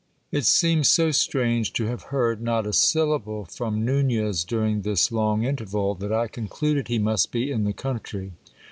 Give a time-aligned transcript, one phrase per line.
[0.31, 5.43] It seemed so strange to have heard not a syllable from Nunez during this long
[5.43, 8.31] interval, that I concluded he must be in the country.